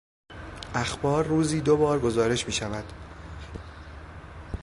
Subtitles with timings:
[0.75, 2.83] اخبار روزی دوبار گزارش میشود.